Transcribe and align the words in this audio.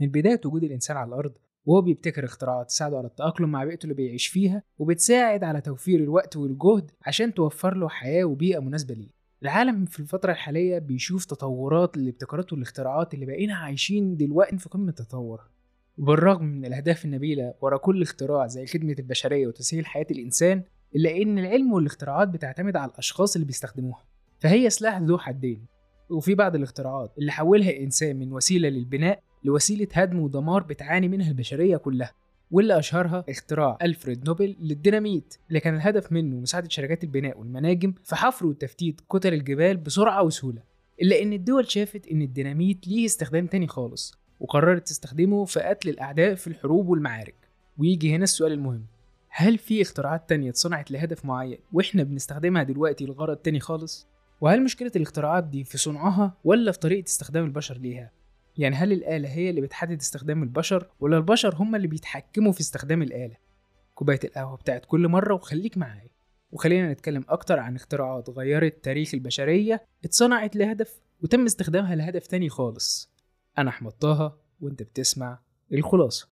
من 0.00 0.08
بداية 0.08 0.40
وجود 0.44 0.64
الإنسان 0.64 0.96
على 0.96 1.08
الأرض 1.08 1.32
وهو 1.66 1.80
بيبتكر 1.82 2.24
اختراعات 2.24 2.68
تساعده 2.68 2.98
على 2.98 3.06
التأقلم 3.06 3.48
مع 3.48 3.64
بيئته 3.64 3.84
اللي 3.84 3.94
بيعيش 3.94 4.26
فيها 4.26 4.62
وبتساعد 4.78 5.44
على 5.44 5.60
توفير 5.60 6.00
الوقت 6.00 6.36
والجهد 6.36 6.90
عشان 7.06 7.34
توفر 7.34 7.76
له 7.76 7.88
حياة 7.88 8.24
وبيئة 8.24 8.58
مناسبة 8.58 8.94
ليه. 8.94 9.10
العالم 9.42 9.84
في 9.84 10.00
الفترة 10.00 10.32
الحالية 10.32 10.78
بيشوف 10.78 11.24
تطورات 11.24 11.96
للابتكارات 11.96 12.52
والاختراعات 12.52 13.14
اللي 13.14 13.26
بقينا 13.26 13.54
عايشين 13.54 14.16
دلوقتي 14.16 14.58
في 14.58 14.68
قمة 14.68 14.88
التطور. 14.88 15.40
وبالرغم 15.98 16.44
من 16.44 16.66
الأهداف 16.66 17.04
النبيلة 17.04 17.54
ورا 17.60 17.76
كل 17.76 18.02
اختراع 18.02 18.46
زي 18.46 18.66
خدمة 18.66 18.96
البشرية 18.98 19.46
وتسهيل 19.46 19.86
حياة 19.86 20.06
الإنسان 20.10 20.62
إلا 20.96 21.16
إن 21.16 21.38
العلم 21.38 21.72
والاختراعات 21.72 22.28
بتعتمد 22.28 22.76
على 22.76 22.90
الأشخاص 22.90 23.34
اللي 23.34 23.46
بيستخدموها. 23.46 24.04
فهي 24.38 24.70
سلاح 24.70 24.98
ذو 24.98 25.18
حدين 25.18 25.66
وفي 26.10 26.34
بعض 26.34 26.54
الاختراعات 26.54 27.14
اللي 27.18 27.32
حولها 27.32 27.70
الإنسان 27.70 28.18
من 28.18 28.32
وسيلة 28.32 28.68
للبناء 28.68 29.22
لوسيلة 29.44 29.88
هدم 29.92 30.18
ودمار 30.18 30.62
بتعاني 30.62 31.08
منها 31.08 31.28
البشرية 31.28 31.76
كلها 31.76 32.12
واللي 32.50 32.78
أشهرها 32.78 33.24
اختراع 33.28 33.78
ألفريد 33.82 34.26
نوبل 34.26 34.56
للديناميت 34.60 35.34
اللي 35.48 35.60
كان 35.60 35.74
الهدف 35.74 36.12
منه 36.12 36.36
مساعدة 36.36 36.68
شركات 36.68 37.04
البناء 37.04 37.38
والمناجم 37.38 37.94
في 38.04 38.16
حفر 38.16 38.46
وتفتيت 38.46 39.00
كتل 39.12 39.34
الجبال 39.34 39.76
بسرعة 39.76 40.22
وسهولة 40.22 40.62
إلا 41.02 41.22
إن 41.22 41.32
الدول 41.32 41.70
شافت 41.70 42.06
إن 42.06 42.22
الديناميت 42.22 42.88
ليه 42.88 43.06
استخدام 43.06 43.46
تاني 43.46 43.66
خالص 43.66 44.14
وقررت 44.40 44.86
تستخدمه 44.88 45.44
في 45.44 45.60
قتل 45.60 45.88
الأعداء 45.88 46.34
في 46.34 46.46
الحروب 46.46 46.88
والمعارك 46.88 47.34
ويجي 47.78 48.14
هنا 48.14 48.24
السؤال 48.24 48.52
المهم 48.52 48.84
هل 49.28 49.58
في 49.58 49.82
اختراعات 49.82 50.28
تانية 50.28 50.50
اتصنعت 50.50 50.90
لهدف 50.90 51.24
معين 51.24 51.58
وإحنا 51.72 52.02
بنستخدمها 52.02 52.62
دلوقتي 52.62 53.06
لغرض 53.06 53.36
تاني 53.36 53.60
خالص؟ 53.60 54.06
وهل 54.40 54.62
مشكلة 54.64 54.92
الاختراعات 54.96 55.44
دي 55.44 55.64
في 55.64 55.78
صنعها 55.78 56.34
ولا 56.44 56.72
في 56.72 56.78
طريقة 56.78 57.06
استخدام 57.06 57.44
البشر 57.44 57.78
ليها؟ 57.78 58.10
يعني 58.58 58.76
هل 58.76 58.92
الآلة 58.92 59.28
هي 59.28 59.50
اللي 59.50 59.60
بتحدد 59.60 60.00
استخدام 60.00 60.42
البشر 60.42 60.90
ولا 61.00 61.16
البشر 61.16 61.54
هم 61.54 61.74
اللي 61.74 61.86
بيتحكموا 61.86 62.52
في 62.52 62.60
استخدام 62.60 63.02
الآلة؟ 63.02 63.36
كوباية 63.94 64.20
القهوة 64.24 64.56
بتاعت 64.56 64.84
كل 64.84 65.08
مرة 65.08 65.34
وخليك 65.34 65.78
معايا. 65.78 66.10
وخلينا 66.52 66.92
نتكلم 66.92 67.24
أكتر 67.28 67.58
عن 67.58 67.76
اختراعات 67.76 68.30
غيرت 68.30 68.84
تاريخ 68.84 69.14
البشرية 69.14 69.84
اتصنعت 70.04 70.56
لهدف 70.56 71.00
وتم 71.22 71.44
استخدامها 71.44 71.96
لهدف 71.96 72.26
تاني 72.26 72.48
خالص. 72.48 73.12
أنا 73.58 73.70
أحمد 73.70 73.92
طه 73.92 74.38
وأنت 74.60 74.82
بتسمع 74.82 75.38
الخلاصة. 75.72 76.28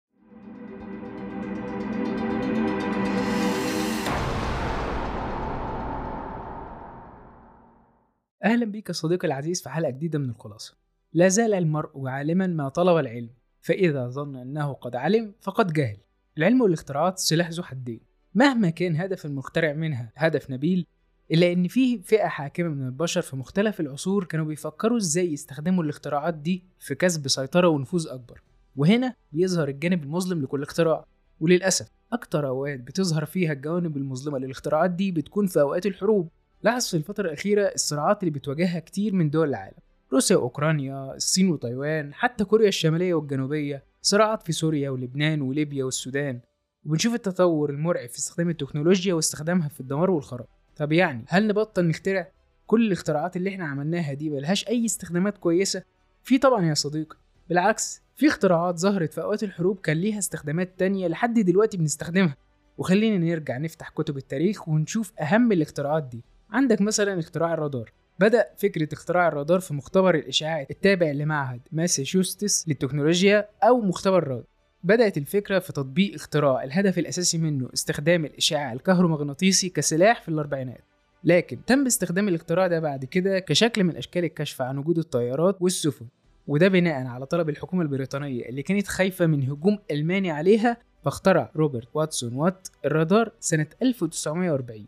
أهلا 8.43 8.65
بيك 8.65 8.87
يا 8.87 8.93
صديقي 8.93 9.27
العزيز 9.27 9.63
في 9.63 9.69
حلقة 9.69 9.89
جديدة 9.89 10.19
من 10.19 10.29
الخلاصة. 10.29 10.84
لا 11.15 11.27
زال 11.27 11.53
المرء 11.53 12.07
عالما 12.07 12.47
ما 12.47 12.69
طلب 12.69 12.97
العلم 12.97 13.29
فإذا 13.61 14.07
ظن 14.07 14.35
أنه 14.35 14.73
قد 14.73 14.95
علم 14.95 15.33
فقد 15.41 15.73
جهل. 15.73 15.97
العلم 16.37 16.61
والاختراعات 16.61 17.19
سلاح 17.19 17.49
ذو 17.49 17.63
حدين. 17.63 17.99
مهما 18.33 18.69
كان 18.69 18.95
هدف 18.95 19.25
المخترع 19.25 19.73
منها 19.73 20.11
هدف 20.15 20.51
نبيل 20.51 20.85
إلا 21.31 21.51
إن 21.51 21.67
فيه 21.67 22.01
فئة 22.01 22.27
حاكمة 22.27 22.69
من 22.69 22.85
البشر 22.85 23.21
في 23.21 23.35
مختلف 23.35 23.79
العصور 23.79 24.23
كانوا 24.23 24.45
بيفكروا 24.45 24.97
إزاي 24.97 25.33
يستخدموا 25.33 25.83
الاختراعات 25.83 26.33
دي 26.33 26.63
في 26.79 26.95
كسب 26.95 27.27
سيطرة 27.27 27.67
ونفوذ 27.67 28.07
أكبر. 28.07 28.41
وهنا 28.75 29.15
بيظهر 29.31 29.67
الجانب 29.67 30.03
المظلم 30.03 30.41
لكل 30.41 30.63
اختراع. 30.63 31.05
وللأسف 31.39 31.87
أكتر 32.13 32.47
أوقات 32.47 32.79
بتظهر 32.79 33.25
فيها 33.25 33.53
الجوانب 33.53 33.97
المظلمة 33.97 34.37
للاختراعات 34.39 34.91
دي 34.91 35.11
بتكون 35.11 35.47
في 35.47 35.61
أوقات 35.61 35.85
الحروب. 35.85 36.29
لاحظ 36.63 36.87
في 36.87 36.97
الفترة 36.97 37.27
الأخيرة 37.27 37.61
الصراعات 37.75 38.23
اللي 38.23 38.31
بتواجهها 38.31 38.79
كتير 38.79 39.13
من 39.13 39.29
دول 39.29 39.49
العالم. 39.49 39.84
روسيا 40.13 40.35
وأوكرانيا 40.37 41.15
الصين 41.15 41.49
وتايوان 41.49 42.13
حتى 42.13 42.43
كوريا 42.43 42.67
الشمالية 42.67 43.13
والجنوبية 43.13 43.83
صراعات 44.01 44.43
في 44.43 44.51
سوريا 44.51 44.89
ولبنان 44.89 45.41
وليبيا 45.41 45.83
والسودان. 45.85 46.39
وبنشوف 46.85 47.13
التطور 47.13 47.69
المرعب 47.69 48.09
في 48.09 48.17
استخدام 48.17 48.49
التكنولوجيا 48.49 49.13
واستخدامها 49.13 49.67
في 49.69 49.79
الدمار 49.79 50.11
والخراب 50.11 50.47
طب 50.75 50.91
يعني 50.91 51.25
هل 51.27 51.47
نبطل 51.47 51.87
نخترع 51.87 52.31
كل 52.67 52.87
الاختراعات 52.87 53.35
اللي 53.37 53.49
إحنا 53.49 53.65
عملناها 53.65 54.13
دي 54.13 54.29
ملهاش 54.29 54.67
أي 54.67 54.85
استخدامات 54.85 55.37
كويسة؟ 55.37 55.83
في 56.23 56.37
طبعا 56.37 56.65
يا 56.65 56.73
صديقي 56.73 57.17
بالعكس 57.49 58.01
في 58.15 58.27
اختراعات 58.27 58.79
ظهرت 58.79 59.13
في 59.13 59.21
أوقات 59.21 59.43
الحروب 59.43 59.79
كان 59.79 59.97
ليها 59.97 60.19
استخدامات 60.19 60.79
تانية 60.79 61.07
لحد 61.07 61.39
دلوقتي 61.39 61.77
بنستخدمها. 61.77 62.35
وخلينا 62.77 63.17
نرجع 63.17 63.57
نفتح 63.57 63.89
كتب 63.89 64.17
التاريخ 64.17 64.69
ونشوف 64.69 65.13
أهم 65.19 65.51
الاختراعات 65.51 66.03
دي. 66.03 66.23
عندك 66.51 66.81
مثلا 66.81 67.19
اختراع 67.19 67.53
الرادار. 67.53 67.91
بدأ 68.19 68.47
فكرة 68.57 68.93
اختراع 68.93 69.27
الرادار 69.27 69.59
في 69.59 69.73
مختبر 69.73 70.15
الإشعاع 70.15 70.65
التابع 70.71 71.11
لمعهد 71.11 71.61
ماساتشوستس 71.71 72.67
للتكنولوجيا 72.67 73.49
أو 73.63 73.81
مختبر 73.81 74.27
راد 74.27 74.43
بدأت 74.83 75.17
الفكرة 75.17 75.59
في 75.59 75.73
تطبيق 75.73 76.13
اختراع 76.13 76.63
الهدف 76.63 76.97
الأساسي 76.99 77.37
منه 77.37 77.69
استخدام 77.73 78.25
الإشعاع 78.25 78.73
الكهرومغناطيسي 78.73 79.69
كسلاح 79.69 80.21
في 80.21 80.29
الأربعينات. 80.29 80.81
لكن 81.23 81.65
تم 81.65 81.85
استخدام 81.85 82.27
الاختراع 82.27 82.67
ده 82.67 82.79
بعد 82.79 83.05
كده 83.05 83.39
كشكل 83.39 83.83
من 83.83 83.95
أشكال 83.97 84.23
الكشف 84.23 84.61
عن 84.61 84.77
وجود 84.77 84.97
الطيارات 84.97 85.57
والسفن 85.61 86.05
وده 86.47 86.67
بناء 86.67 87.05
على 87.07 87.25
طلب 87.25 87.49
الحكومة 87.49 87.81
البريطانية 87.81 88.49
اللي 88.49 88.63
كانت 88.63 88.87
خايفة 88.87 89.25
من 89.25 89.43
هجوم 89.43 89.79
ألماني 89.91 90.31
عليها 90.31 90.77
فاخترع 91.05 91.51
روبرت 91.55 91.87
واتسون 91.93 92.33
وات 92.33 92.67
الرادار 92.85 93.31
سنة 93.39 93.67
1940 93.81 94.85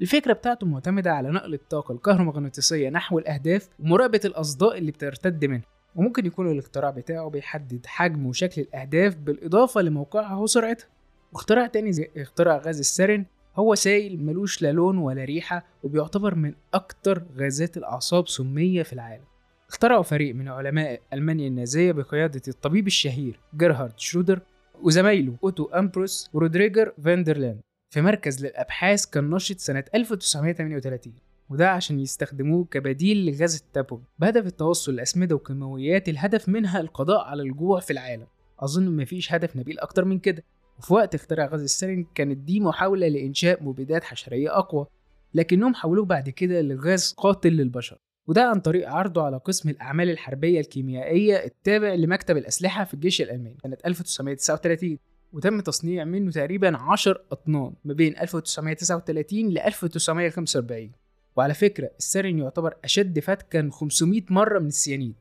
الفكرة 0.00 0.32
بتاعته 0.32 0.66
معتمدة 0.66 1.12
على 1.12 1.30
نقل 1.30 1.54
الطاقة 1.54 1.92
الكهرومغناطيسية 1.92 2.88
نحو 2.90 3.18
الأهداف 3.18 3.68
ومراقبة 3.80 4.20
الأصداء 4.24 4.78
اللي 4.78 4.90
بترتد 4.90 5.44
منها 5.44 5.64
وممكن 5.96 6.26
يكون 6.26 6.50
الاختراع 6.50 6.90
بتاعه 6.90 7.28
بيحدد 7.30 7.86
حجم 7.86 8.26
وشكل 8.26 8.62
الأهداف 8.62 9.16
بالإضافة 9.16 9.80
لموقعها 9.80 10.36
وسرعتها. 10.36 10.86
واختراع 11.32 11.66
تاني 11.66 11.92
زي 11.92 12.10
اختراع 12.16 12.56
غاز 12.56 12.78
السرن 12.78 13.24
هو 13.56 13.74
سائل 13.74 14.24
ملوش 14.24 14.62
لا 14.62 14.72
لون 14.72 14.98
ولا 14.98 15.24
ريحة 15.24 15.64
وبيعتبر 15.82 16.34
من 16.34 16.54
أكتر 16.74 17.22
غازات 17.36 17.76
الأعصاب 17.76 18.28
سمية 18.28 18.82
في 18.82 18.92
العالم. 18.92 19.24
اخترعوا 19.68 20.02
فريق 20.02 20.34
من 20.34 20.48
علماء 20.48 21.00
ألمانيا 21.12 21.48
النازية 21.48 21.92
بقيادة 21.92 22.42
الطبيب 22.48 22.86
الشهير 22.86 23.40
جيرهارد 23.56 23.92
شرودر 23.96 24.40
وزمايله 24.82 25.36
أوتو 25.44 25.64
أمبروس 25.64 26.30
ورودريجر 26.32 26.92
فاندرلاند 27.04 27.60
في 27.90 28.00
مركز 28.00 28.44
للأبحاث 28.46 29.06
كان 29.06 29.30
نشط 29.30 29.58
سنة 29.58 29.84
1938 29.94 31.14
وده 31.48 31.70
عشان 31.70 32.00
يستخدموه 32.00 32.64
كبديل 32.64 33.26
لغاز 33.26 33.56
التابون 33.56 34.04
بهدف 34.18 34.46
التوصل 34.46 34.94
لأسمدة 34.96 35.34
وكيماويات 35.34 36.08
الهدف 36.08 36.48
منها 36.48 36.80
القضاء 36.80 37.24
على 37.24 37.42
الجوع 37.42 37.80
في 37.80 37.90
العالم. 37.92 38.26
أظن 38.60 38.96
مفيش 38.96 39.32
هدف 39.32 39.56
نبيل 39.56 39.78
أكتر 39.78 40.04
من 40.04 40.18
كده. 40.18 40.44
وفي 40.78 40.94
وقت 40.94 41.14
اختراع 41.14 41.46
غاز 41.46 41.62
السرن 41.62 42.06
كانت 42.14 42.36
دي 42.38 42.60
محاولة 42.60 43.08
لإنشاء 43.08 43.62
مبيدات 43.62 44.04
حشرية 44.04 44.58
أقوى 44.58 44.86
لكنهم 45.34 45.74
حولوه 45.74 46.04
بعد 46.04 46.28
كده 46.30 46.60
لغاز 46.60 47.14
قاتل 47.16 47.52
للبشر. 47.52 47.98
وده 48.28 48.44
عن 48.48 48.60
طريق 48.60 48.88
عرضه 48.88 49.22
على 49.22 49.36
قسم 49.36 49.68
الأعمال 49.68 50.10
الحربية 50.10 50.60
الكيميائية 50.60 51.44
التابع 51.44 51.94
لمكتب 51.94 52.36
الأسلحة 52.36 52.84
في 52.84 52.94
الجيش 52.94 53.22
الألماني 53.22 53.56
سنة 53.62 53.76
1939 53.86 54.98
وتم 55.32 55.60
تصنيع 55.60 56.04
منه 56.04 56.30
تقريبا 56.30 56.76
10 56.76 57.20
أطنان 57.32 57.72
ما 57.84 57.94
بين 57.94 58.18
1939 58.18 59.48
ل 59.50 59.58
1945 59.58 60.90
وعلى 61.36 61.54
فكرة 61.54 61.90
السرن 61.98 62.38
يعتبر 62.38 62.74
أشد 62.84 63.18
فتكا 63.18 63.68
500 63.72 64.22
مرة 64.30 64.58
من 64.58 64.66
السيانيد. 64.66 65.14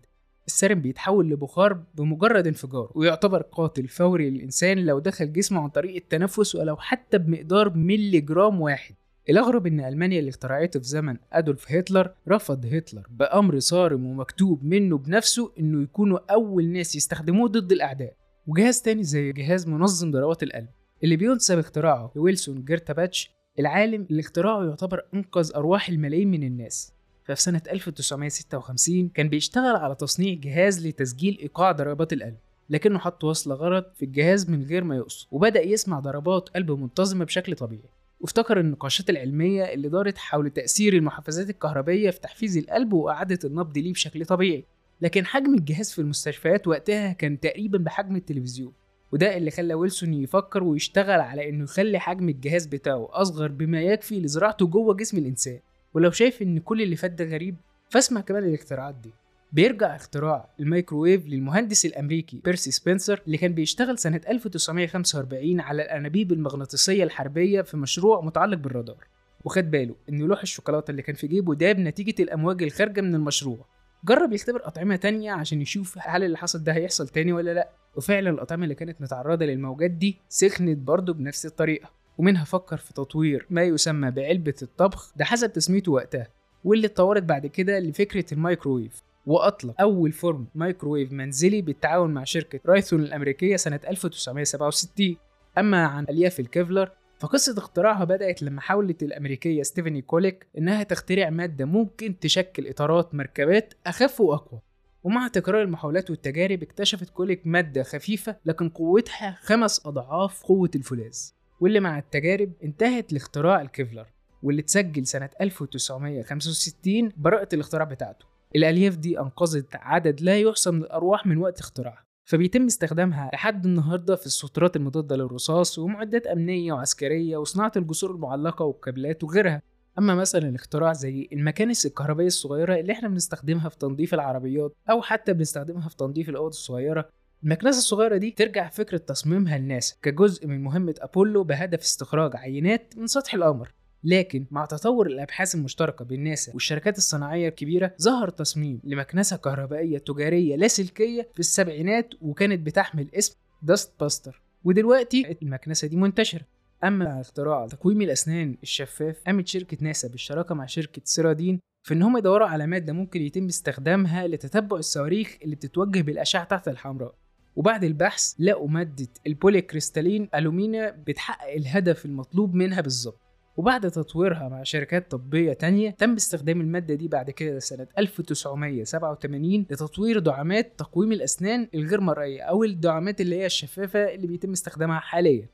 السرن 0.48 0.82
بيتحول 0.82 1.30
لبخار 1.30 1.84
بمجرد 1.96 2.48
انفجار 2.48 2.92
ويعتبر 2.96 3.42
قاتل 3.42 3.88
فوري 3.88 4.30
للإنسان 4.30 4.86
لو 4.86 5.00
دخل 5.00 5.34
جسمه 5.34 5.62
عن 5.62 5.70
طريق 5.70 5.96
التنفس 5.96 6.56
ولو 6.56 6.78
حتى 6.78 7.18
بمقدار 7.18 7.74
ملي 7.74 8.22
جرام 8.22 8.62
واحد. 8.62 8.96
الأغرب 9.30 9.68
إن 9.68 9.80
ألمانيا 9.80 10.20
اللي 10.20 10.30
اخترعته 10.30 10.80
في 10.80 10.88
زمن 10.88 11.18
أدولف 11.34 11.72
هتلر 11.72 12.12
رفض 12.28 12.66
هتلر 12.66 13.08
بأمر 13.10 13.60
صارم 13.60 14.06
ومكتوب 14.06 14.64
منه 14.64 14.98
بنفسه 14.98 15.52
إنه 15.60 15.84
يكونوا 15.84 16.20
أول 16.32 16.68
ناس 16.68 16.96
يستخدموه 16.96 17.48
ضد 17.48 17.72
الأعداء. 17.72 18.14
وجهاز 18.50 18.82
تاني 18.82 19.04
زي 19.04 19.32
جهاز 19.32 19.68
منظم 19.68 20.12
ضربات 20.12 20.44
القلب 20.44 20.68
اللي 21.04 21.16
بينسب 21.16 21.58
اختراعه 21.58 22.12
لويلسون 22.16 22.66
جيرتاباتش 22.66 23.32
العالم 23.60 24.08
اللي 24.10 24.20
اختراعه 24.20 24.66
يعتبر 24.66 25.06
أنقذ 25.14 25.52
أرواح 25.56 25.90
الملايين 25.90 26.32
من 26.32 26.44
الناس. 26.44 26.94
ففي 27.24 27.42
سنة 27.42 27.62
1956 27.72 29.10
كان 29.10 29.30
بيشتغل 29.30 29.76
على 29.76 29.96
تصنيع 29.96 30.34
جهاز 30.34 30.88
لتسجيل 30.88 31.38
إيقاع 31.42 31.72
ضربات 31.72 32.14
القلب 32.14 32.38
لكنه 32.70 33.00
حط 33.00 33.24
وصلة 33.24 33.56
غلط 33.56 33.94
في 33.96 34.06
الجهاز 34.06 34.50
من 34.50 34.64
غير 34.64 34.84
ما 34.84 34.96
يقصد 34.96 35.28
وبدأ 35.32 35.62
يسمع 35.62 36.00
ضربات 36.00 36.50
قلب 36.50 36.72
منتظمة 36.72 37.26
بشكل 37.26 37.56
طبيعي. 37.56 37.90
وافتكر 38.20 38.60
النقاشات 38.60 39.10
العلمية 39.10 39.64
اللي 39.64 39.90
دارت 39.90 40.18
حول 40.18 40.50
تأثير 40.50 40.94
المحفزات 40.94 41.50
الكهربية 41.50 42.10
في 42.10 42.20
تحفيز 42.20 42.58
القلب 42.58 42.94
وإعادة 42.94 43.40
النبض 43.46 43.78
ليه 43.78 43.94
بشكل 43.94 44.26
طبيعي. 44.26 44.66
لكن 45.02 45.26
حجم 45.26 45.54
الجهاز 45.54 45.92
في 45.92 46.00
المستشفيات 46.00 46.68
وقتها 46.68 47.14
كان 47.14 47.40
تقريبا 47.40 47.78
بحجم 47.78 48.16
التلفزيون 48.16 48.74
وده 49.12 49.38
اللي 49.38 49.52
خلى 49.52 49.74
ويلسون 49.74 50.14
يفكر 50.14 50.64
ويشتغل 50.64 51.20
على 51.20 51.50
إنه 51.50 51.64
يخلي 51.64 52.00
حجم 52.00 52.30
الجهاز 52.30 52.66
بتاعه 52.66 53.08
أصغر 53.12 53.48
بما 53.48 53.82
يكفي 53.82 54.20
لزراعته 54.20 54.68
جوه 54.68 54.94
جسم 54.94 55.18
الإنسان. 55.18 55.60
ولو 55.94 56.12
شايف 56.12 56.42
إن 56.42 56.60
كل 56.60 56.82
اللي 56.82 56.96
فات 56.96 57.12
ده 57.12 57.26
غريب 57.26 57.56
فاسمع 57.90 58.22
كمان 58.22 58.44
الاختراعات 58.44 58.96
دي. 58.96 59.12
بيرجع 59.52 59.96
اختراع 59.96 60.50
الميكروويف 60.60 61.26
للمهندس 61.26 61.86
الأمريكي 61.86 62.42
بيرسي 62.46 62.72
سبنسر 62.72 63.22
اللي 63.26 63.38
كان 63.38 63.54
بيشتغل 63.54 63.98
سنة 63.98 64.22
1945 64.30 65.60
على 65.60 65.82
الأنابيب 65.82 66.32
المغناطيسية 66.32 67.04
الحربية 67.04 67.62
في 67.62 67.78
مشروع 67.78 68.22
متعلق 68.22 68.58
بالرادار. 68.58 69.08
وخد 69.46 69.72
باله 69.72 69.96
ان 70.10 70.20
لوح 70.22 70.42
الشوكولاتة 70.42 70.92
اللي 70.92 71.02
كان 71.02 71.16
في 71.16 71.28
جيبه 71.28 71.56
داب 71.56 71.80
نتيجه 71.80 72.24
الأمواج 72.24 72.64
الخارجة 72.64 73.02
من 73.02 73.16
المشروع. 73.16 73.66
جرب 74.06 74.34
يختبر 74.34 74.68
أطعمة 74.68 74.96
تانية 74.96 75.32
عشان 75.32 75.62
يشوف 75.62 75.98
هل 76.02 76.24
اللي 76.24 76.38
حصل 76.38 76.64
ده 76.64 76.74
هيحصل 76.74 77.08
تاني 77.08 77.34
ولا 77.34 77.54
لأ. 77.54 77.70
وفعلا 77.96 78.30
الأطعمة 78.30 78.64
اللي 78.64 78.76
كانت 78.76 79.02
متعرضة 79.02 79.46
للموجات 79.46 79.92
دي 79.92 80.18
سخنت 80.30 80.78
برضه 80.78 81.14
بنفس 81.14 81.46
الطريقة. 81.46 81.90
ومنها 82.18 82.46
فكر 82.46 82.78
في 82.78 82.94
تطوير 82.94 83.46
ما 83.50 83.64
يسمى 83.64 84.12
بعلبة 84.12 84.54
الطبخ 84.62 85.14
ده 85.16 85.26
حسب 85.26 85.54
تسميته 85.54 85.92
وقتها. 85.92 86.28
واللي 86.64 86.88
اتطورت 86.88 87.24
بعد 87.24 87.48
كده 87.48 87.80
لفكرة 87.80 88.26
الميكروويف. 88.34 89.02
وأطلق 89.26 89.82
أول 89.82 90.12
فرن 90.12 90.46
مايكروويف 90.56 91.12
منزلي 91.12 91.62
بالتعاون 91.62 92.14
مع 92.14 92.24
شركة 92.24 92.60
رايثون 92.66 93.00
الأمريكية 93.00 93.56
سنة 93.56 93.80
1967 93.88 95.16
أما 95.58 95.86
عن 95.86 96.06
ألياف 96.10 96.40
الكيفلر 96.40 96.92
فقصة 97.20 97.58
اختراعها 97.58 98.04
بدأت 98.04 98.44
لما 98.44 98.62
حاولت 98.62 99.04
الأمريكية 99.04 99.64
ستيفاني 99.64 100.02
كوليك 100.02 100.48
إنها 100.58 100.84
تخترع 100.84 101.30
مادة 101.30 101.66
ممكن 101.66 102.20
تشكل 102.20 102.68
إطارات 102.68 103.16
مركبات 103.16 103.74
أخف 103.86 104.22
وأقوى. 104.22 104.62
ومع 105.04 105.28
تكرار 105.28 105.62
المحاولات 105.62 106.10
والتجارب 106.10 106.64
اكتشفت 106.64 107.10
كوليك 107.10 107.42
مادة 107.46 107.84
خفيفة 107.84 108.36
لكن 108.46 108.70
قوتها 108.70 109.38
خمس 109.42 109.86
أضعاف 109.86 110.44
قوة 110.44 110.70
الفولاذ 110.76 111.18
واللي 111.60 111.80
مع 111.80 112.00
التجارب 112.00 112.52
انتهت 112.64 113.14
لاختراع 113.14 113.62
الكيفلر 113.62 114.08
واللي 114.44 114.62
اتسجل 114.62 115.08
سنة 115.08 115.30
1965 115.42 117.12
براءة 117.18 117.50
الاختراع 117.54 117.84
بتاعته. 117.84 118.26
الألياف 118.56 118.96
دي 118.96 119.20
أنقذت 119.20 119.76
عدد 119.76 120.22
لا 120.22 120.40
يحصى 120.40 120.72
من 120.72 120.82
الأرواح 120.82 121.26
من 121.26 121.38
وقت 121.38 121.60
اختراعها. 121.60 122.09
فبيتم 122.30 122.66
استخدامها 122.66 123.30
لحد 123.34 123.66
النهارده 123.66 124.16
في 124.16 124.26
السترات 124.26 124.76
المضادة 124.76 125.16
للرصاص 125.16 125.80
ومعدات 125.80 126.28
أمنية 126.28 126.74
وعسكرية 126.74 127.38
وصناعة 127.38 127.72
الجسور 127.76 128.12
المعلقة 128.12 128.66
والكابلات 128.66 129.24
وغيرها. 129.24 129.62
أما 130.00 130.16
مثلا 130.16 130.50
الاختراع 130.50 130.94
زي 130.94 131.30
المكانس 131.34 131.86
الكهربائية 131.86 132.28
الصغيرة 132.28 132.76
اللي 132.76 132.94
إحنا 132.94 133.10
بنستخدمها 133.10 133.70
في 133.70 133.78
تنظيف 133.78 134.14
العربيات 134.14 134.76
أو 134.90 135.02
حتى 135.02 135.34
بنستخدمها 135.34 135.90
في 135.90 135.98
تنظيف 135.98 136.30
الأوض 136.30 136.48
الصغيرة 136.52 137.10
المكنسة 137.44 137.78
الصغيرة 137.78 138.18
دي 138.18 138.32
ترجع 138.32 138.70
فكرة 138.70 138.98
تصميمها 138.98 139.58
لناسا 139.58 139.96
كجزء 140.02 140.48
من 140.48 140.64
مهمة 140.64 140.96
أبولو 141.00 141.44
بهدف 141.44 141.80
استخراج 141.80 142.36
عينات 142.36 142.94
من 142.98 143.08
سطح 143.08 143.34
القمر. 143.34 143.74
لكن 144.04 144.46
مع 144.52 144.66
تطور 144.66 145.08
الأبحاث 145.08 145.56
المشتركة 145.56 146.06
بين 146.06 146.24
ناسا 146.24 146.54
والشركات 146.54 146.98
الصناعية 146.98 147.50
الكبيرة 147.50 147.94
ظهر 148.02 148.30
تصميم 148.30 148.80
لمكنسة 148.84 149.38
كهربائية 149.38 149.98
تجارية 149.98 150.56
لاسلكيه 150.56 151.30
في 151.34 151.40
السبعينات 151.40 152.14
وكانت 152.22 152.66
بتحمل 152.66 153.08
اسم 153.14 153.36
داست 153.62 153.94
باستر 154.00 154.42
ودلوقتي 154.64 155.38
المكنسة 155.42 155.88
دي 155.88 155.96
منتشرة. 155.96 156.42
أما 156.84 157.22
اختراع 157.22 157.68
تقويم 157.68 158.02
الأسنان 158.02 158.58
الشفاف 158.64 159.16
قامت 159.26 159.48
شركة 159.48 159.78
ناسا 159.82 160.08
بالشراكة 160.08 160.56
مع 160.56 160.66
شركة 160.66 161.02
سيرادين 161.06 161.60
في 161.84 161.94
إن 161.94 162.02
هم 162.04 162.18
يدوروا 162.18 162.48
على 162.48 162.68
مادة 162.68 162.94
ممكن 162.94 163.22
يتم 163.22 163.46
استخدامها 163.46 164.28
لتتبع 164.28 164.78
الصواريخ 164.78 165.38
اللي 165.44 165.56
بتتوجه 165.56 166.02
بالأشعة 166.02 166.44
تحت 166.44 166.68
الحمراء. 166.68 167.16
وبعد 167.56 167.84
البحث 167.84 168.34
لقوا 168.40 168.68
مادة 168.68 169.08
البولي 169.28 169.62
كريستالين 169.62 170.30
ألومينا 170.36 170.90
بتحقق 171.08 171.54
الهدف 171.54 172.06
المطلوب 172.06 172.54
منها 172.54 172.82
بالظبط. 172.82 173.29
وبعد 173.60 173.92
تطويرها 173.92 174.50
مع 174.50 174.64
شركات 174.64 175.12
طبية 175.12 175.54
تانية 175.54 175.90
تم 175.90 176.14
استخدام 176.14 176.62
المادة 176.62 176.94
دي 176.94 177.08
بعد 177.08 177.30
كده 177.30 177.60
سنة 177.60 177.88
1987 177.98 179.66
لتطوير 179.70 180.20
دعامات 180.20 180.72
تقويم 180.78 181.12
الأسنان 181.12 181.68
الغير 181.74 182.02
مرئية 182.02 182.42
أو 182.42 182.64
الدعامات 182.64 183.22
اللي 183.22 183.36
هي 183.36 183.46
الشفافة 183.46 184.14
اللي 184.14 184.28
بيتم 184.28 184.52
استخدامها 184.52 185.00
حاليا. 185.00 185.46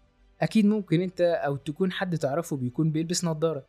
أكيد 0.41 0.65
ممكن 0.65 1.01
أنت 1.01 1.21
أو 1.21 1.55
تكون 1.55 1.91
حد 1.91 2.17
تعرفه 2.17 2.55
بيكون 2.55 2.91
بيلبس 2.91 3.25
نظارة. 3.25 3.65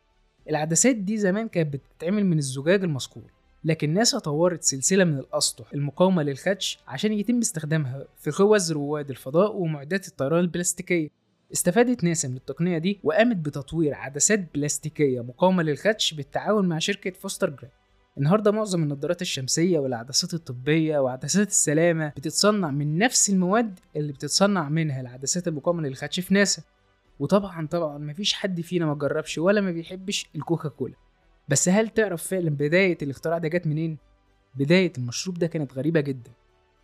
العدسات 0.49 0.95
دي 0.95 1.17
زمان 1.17 1.47
كانت 1.47 1.73
بتتعمل 1.73 2.25
من 2.25 2.37
الزجاج 2.37 2.83
المصقول 2.83 3.23
لكن 3.63 3.93
ناسا 3.93 4.19
طورت 4.19 4.63
سلسلة 4.63 5.03
من 5.03 5.17
الأسطح 5.19 5.73
المقاومة 5.73 6.23
للخدش 6.23 6.79
عشان 6.87 7.13
يتم 7.13 7.39
استخدامها 7.39 8.05
في 8.17 8.31
خوذ 8.31 8.73
رواد 8.73 9.09
الفضاء 9.09 9.55
ومعدات 9.55 10.07
الطيران 10.07 10.39
البلاستيكية. 10.39 11.09
استفادت 11.53 12.03
ناسا 12.03 12.27
من 12.27 12.35
التقنية 12.35 12.77
دي 12.77 12.99
وقامت 13.03 13.35
بتطوير 13.37 13.93
عدسات 13.93 14.53
بلاستيكية 14.55 15.21
مقاومة 15.21 15.63
للخدش 15.63 16.13
بالتعاون 16.13 16.67
مع 16.67 16.79
شركة 16.79 17.11
فوستر 17.11 17.49
جرام 17.49 17.71
النهارده 18.17 18.51
معظم 18.51 18.83
النظارات 18.83 19.21
الشمسية 19.21 19.79
والعدسات 19.79 20.33
الطبية 20.33 20.99
وعدسات 20.99 21.47
السلامة 21.47 22.07
بتتصنع 22.07 22.71
من 22.71 22.97
نفس 22.97 23.29
المواد 23.29 23.79
اللي 23.95 24.13
بتتصنع 24.13 24.69
منها 24.69 25.01
العدسات 25.01 25.47
المقاومة 25.47 25.81
للخدش 25.81 26.19
في 26.19 26.33
ناسا. 26.33 26.61
وطبعا 27.19 27.67
طبعا 27.67 27.97
مفيش 27.97 28.33
حد 28.33 28.61
فينا 28.61 28.85
ما 28.85 28.93
جربش 28.93 29.37
ولا 29.37 29.61
ما 29.61 29.71
بيحبش 29.71 30.29
الكوكا 30.35 30.69
كولا 30.69 30.93
بس 31.49 31.69
هل 31.69 31.89
تعرف 31.89 32.23
فعلا 32.27 32.49
بداية 32.49 32.97
الاختراع 33.01 33.37
ده 33.37 33.47
جت 33.47 33.67
منين؟ 33.67 33.97
بداية 34.55 34.93
المشروب 34.97 35.37
ده 35.39 35.47
كانت 35.47 35.73
غريبة 35.73 35.99
جدا. 35.99 36.31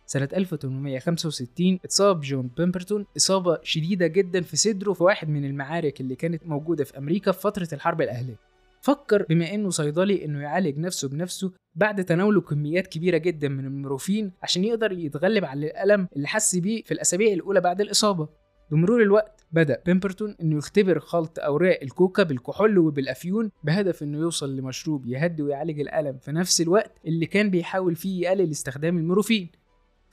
سنة 0.06 0.28
1865 0.36 1.78
اتصاب 1.84 2.20
جون 2.20 2.50
بيمبرتون 2.56 3.06
إصابة 3.16 3.58
شديدة 3.62 4.06
جدا 4.06 4.40
في 4.42 4.56
صدره 4.56 4.92
في 4.92 5.02
واحد 5.02 5.28
من 5.28 5.44
المعارك 5.44 6.00
اللي 6.00 6.14
كانت 6.14 6.46
موجودة 6.46 6.84
في 6.84 6.98
أمريكا 6.98 7.32
في 7.32 7.40
فترة 7.40 7.68
الحرب 7.72 8.02
الأهلية. 8.02 8.36
فكر 8.82 9.22
بما 9.28 9.54
إنه 9.54 9.70
صيدلي 9.70 10.24
إنه 10.24 10.42
يعالج 10.42 10.78
نفسه 10.78 11.08
بنفسه 11.08 11.52
بعد 11.74 12.04
تناوله 12.04 12.40
كميات 12.40 12.86
كبيرة 12.86 13.16
جدا 13.16 13.48
من 13.48 13.66
المورفين 13.66 14.32
عشان 14.42 14.64
يقدر 14.64 14.92
يتغلب 14.92 15.44
على 15.44 15.66
الألم 15.66 16.08
اللي 16.16 16.28
حس 16.28 16.56
بيه 16.56 16.82
في 16.82 16.94
الأسابيع 16.94 17.32
الأولى 17.32 17.60
بعد 17.60 17.80
الإصابة. 17.80 18.28
بمرور 18.70 19.02
الوقت 19.02 19.46
بدأ 19.52 19.82
بيمبرتون 19.86 20.36
إنه 20.42 20.56
يختبر 20.56 20.98
خلط 20.98 21.38
أوراق 21.38 21.78
الكوكا 21.82 22.22
بالكحول 22.22 22.78
وبالأفيون 22.78 23.50
بهدف 23.64 24.02
إنه 24.02 24.18
يوصل 24.18 24.56
لمشروب 24.56 25.06
يهدي 25.06 25.42
ويعالج 25.42 25.80
الألم 25.80 26.18
في 26.18 26.32
نفس 26.32 26.60
الوقت 26.60 26.92
اللي 27.06 27.26
كان 27.26 27.50
بيحاول 27.50 27.96
فيه 27.96 28.22
يقلل 28.22 28.50
استخدام 28.50 28.98
المورفين. 28.98 29.48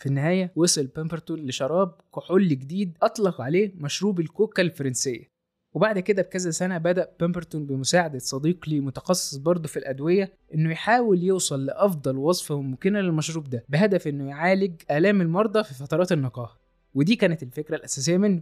في 0.02 0.08
النهاية 0.08 0.52
وصل 0.56 0.88
بيمبرتون 0.88 1.40
لشراب 1.40 1.94
كحول 2.16 2.48
جديد 2.48 2.98
أطلق 3.02 3.42
عليه 3.42 3.72
مشروب 3.76 4.20
الكوكا 4.20 4.62
الفرنسية. 4.62 5.32
وبعد 5.74 6.00
كده 6.00 6.22
بكذا 6.22 6.52
سنة 6.52 6.78
بدأ 6.78 7.12
بيمبرتون 7.20 7.66
بمساعدة 7.66 8.20
صديق 8.20 8.70
لي 8.70 8.80
متخصص 8.80 9.36
برضه 9.38 9.68
في 9.68 9.78
الأدوية 9.78 10.34
إنه 10.56 10.72
يحاول 10.72 11.24
يوصل 11.24 11.66
لأفضل 11.66 12.18
وصفة 12.18 12.62
ممكنة 12.62 13.02
للمشروب 13.02 13.50
ده 13.50 13.66
بهدف 13.70 14.08
إنه 14.08 14.30
يعالج 14.30 14.82
آلام 14.92 15.22
المرضى 15.22 15.64
في 15.64 15.74
فترات 15.74 16.12
النقاهة. 16.12 16.58
ودي 16.94 17.16
كانت 17.16 17.44
الفكرة 17.44 17.76
الأساسية 17.76 18.18
منه. 18.18 18.42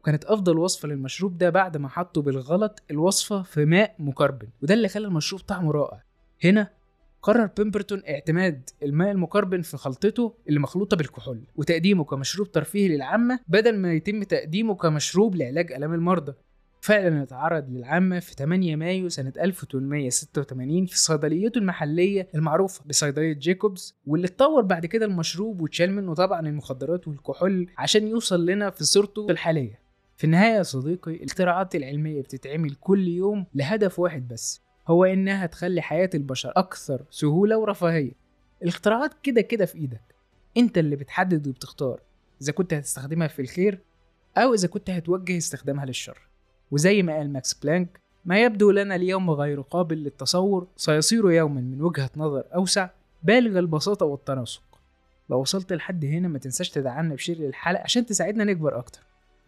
وكانت 0.00 0.24
أفضل 0.24 0.58
وصفة 0.58 0.88
للمشروب 0.88 1.38
ده 1.38 1.50
بعد 1.50 1.76
ما 1.76 1.88
حطوا 1.88 2.22
بالغلط 2.22 2.82
الوصفة 2.90 3.42
في 3.42 3.64
ماء 3.64 3.94
مكربن 3.98 4.48
وده 4.62 4.74
اللي 4.74 4.88
خلى 4.88 5.06
المشروب 5.06 5.40
طعمه 5.40 5.72
رائع. 5.72 6.02
هنا 6.44 6.70
قرر 7.26 7.46
بيمبرتون 7.56 8.02
اعتماد 8.08 8.70
الماء 8.82 9.10
المكربن 9.10 9.62
في 9.62 9.76
خلطته 9.76 10.34
اللي 10.48 10.60
مخلوطة 10.60 10.96
بالكحول 10.96 11.40
وتقديمه 11.56 12.04
كمشروب 12.04 12.52
ترفيهي 12.52 12.88
للعامة 12.88 13.40
بدل 13.48 13.76
ما 13.76 13.92
يتم 13.92 14.22
تقديمه 14.22 14.74
كمشروب 14.74 15.36
لعلاج 15.36 15.72
آلام 15.72 15.94
المرضى. 15.94 16.32
فعلا 16.80 17.22
اتعرض 17.22 17.70
للعامة 17.70 18.18
في 18.18 18.34
8 18.34 18.76
مايو 18.76 19.08
سنة 19.08 19.32
1886 19.40 20.86
في 20.86 20.98
صيدليته 20.98 21.58
المحلية 21.58 22.28
المعروفة 22.34 22.82
بصيدلية 22.86 23.32
جيكوبز 23.32 23.94
واللي 24.06 24.26
اتطور 24.26 24.62
بعد 24.62 24.86
كده 24.86 25.06
المشروب 25.06 25.60
واتشال 25.60 25.92
منه 25.92 26.14
طبعا 26.14 26.40
المخدرات 26.40 27.08
والكحول 27.08 27.66
عشان 27.78 28.08
يوصل 28.08 28.46
لنا 28.46 28.70
في 28.70 28.84
صورته 28.84 29.26
الحالية. 29.30 29.80
في 30.16 30.24
النهاية 30.24 30.56
يا 30.56 30.62
صديقي 30.62 31.14
الاختراعات 31.14 31.74
العلمية 31.74 32.22
بتتعمل 32.22 32.74
كل 32.74 33.08
يوم 33.08 33.46
لهدف 33.54 33.98
واحد 33.98 34.28
بس 34.28 34.65
هو 34.88 35.04
إنها 35.04 35.46
تخلي 35.46 35.82
حياة 35.82 36.10
البشر 36.14 36.52
أكثر 36.56 37.04
سهولة 37.10 37.58
ورفاهية. 37.58 38.12
الاختراعات 38.62 39.14
كده 39.22 39.40
كده 39.40 39.66
في 39.66 39.78
إيدك. 39.78 40.14
أنت 40.56 40.78
اللي 40.78 40.96
بتحدد 40.96 41.48
وبتختار 41.48 42.00
إذا 42.42 42.52
كنت 42.52 42.74
هتستخدمها 42.74 43.28
في 43.28 43.42
الخير 43.42 43.78
أو 44.36 44.54
إذا 44.54 44.68
كنت 44.68 44.90
هتوجه 44.90 45.36
استخدامها 45.36 45.86
للشر. 45.86 46.18
وزي 46.70 47.02
ما 47.02 47.16
قال 47.16 47.32
ماكس 47.32 47.54
بلانك 47.54 48.00
ما 48.24 48.42
يبدو 48.42 48.70
لنا 48.70 48.94
اليوم 48.96 49.30
غير 49.30 49.60
قابل 49.60 49.96
للتصور 49.96 50.66
سيصير 50.76 51.30
يوما 51.30 51.60
من 51.60 51.82
وجهة 51.82 52.10
نظر 52.16 52.44
أوسع 52.54 52.88
بالغ 53.22 53.58
البساطة 53.58 54.06
والتناسق. 54.06 54.62
لو 55.30 55.40
وصلت 55.40 55.72
لحد 55.72 56.04
هنا 56.04 56.28
ما 56.28 56.38
تنساش 56.38 56.70
تدعمنا 56.70 57.14
ب 57.14 57.18
share 57.18 57.38
للحلقة 57.38 57.82
عشان 57.82 58.06
تساعدنا 58.06 58.44
نكبر 58.44 58.78
أكتر. 58.78 59.00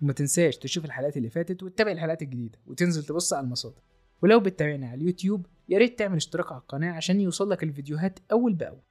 وما 0.02 0.12
تنساش 0.12 0.56
تشوف 0.56 0.84
الحلقات 0.84 1.16
اللي 1.16 1.30
فاتت 1.30 1.62
وتتابع 1.62 1.92
الحلقات 1.92 2.22
الجديدة 2.22 2.58
وتنزل 2.66 3.04
تبص 3.04 3.32
على 3.32 3.44
المصادر. 3.44 3.87
ولو 4.22 4.40
بتتابعنا 4.40 4.86
على 4.86 4.94
اليوتيوب 4.94 5.46
يا 5.68 5.78
ريت 5.78 5.98
تعمل 5.98 6.16
اشتراك 6.16 6.52
على 6.52 6.60
القناة 6.60 6.92
عشان 6.92 7.20
يوصلك 7.20 7.62
الفيديوهات 7.62 8.18
أول 8.32 8.52
بأول. 8.52 8.82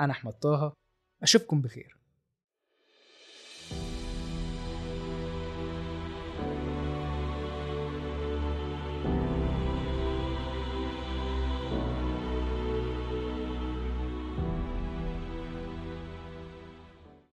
أنا 0.00 0.12
أحمد 0.12 0.32
طه 0.32 0.72
أشوفكم 1.22 1.60
بخير. 1.60 1.96